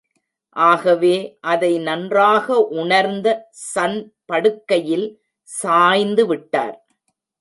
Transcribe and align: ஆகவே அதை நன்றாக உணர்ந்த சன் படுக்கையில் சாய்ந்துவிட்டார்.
ஆகவே 0.55 1.15
அதை 1.41 1.77
நன்றாக 1.79 2.57
உணர்ந்த 2.81 3.27
சன் 3.73 3.99
படுக்கையில் 4.25 5.07
சாய்ந்துவிட்டார். 5.49 6.77